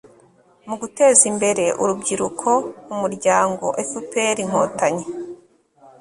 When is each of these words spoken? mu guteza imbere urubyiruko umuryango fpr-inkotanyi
mu 0.67 0.75
guteza 0.81 1.23
imbere 1.31 1.65
urubyiruko 1.81 2.49
umuryango 2.93 3.65
fpr-inkotanyi 3.89 5.05